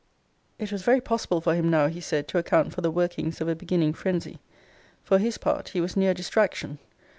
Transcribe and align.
It 0.57 0.71
was 0.71 0.81
very 0.81 0.99
possible 0.99 1.41
for 1.41 1.53
him 1.53 1.69
now, 1.69 1.85
he 1.85 2.01
said, 2.01 2.27
to 2.29 2.39
account 2.39 2.73
for 2.73 2.81
the 2.81 2.89
workings 2.89 3.39
of 3.39 3.47
a 3.47 3.53
beginning 3.55 3.93
phrensy. 3.93 4.39
For 5.03 5.19
his 5.19 5.37
part, 5.37 5.69
he 5.69 5.79
was 5.79 5.95
near 5.95 6.15
distraction. 6.15 6.79